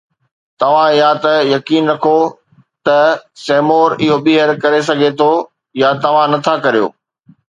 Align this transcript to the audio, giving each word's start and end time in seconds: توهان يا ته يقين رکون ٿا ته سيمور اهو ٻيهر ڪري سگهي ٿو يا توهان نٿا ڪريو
توهان 0.59 0.91
يا 1.01 1.09
ته 1.23 1.33
يقين 1.55 1.83
رکون 1.93 2.23
ٿا 2.25 2.33
ته 2.85 2.99
سيمور 3.45 3.89
اهو 4.03 4.15
ٻيهر 4.25 4.49
ڪري 4.63 4.79
سگهي 4.89 5.11
ٿو 5.19 5.29
يا 5.81 5.89
توهان 6.03 6.27
نٿا 6.35 6.53
ڪريو 6.65 6.87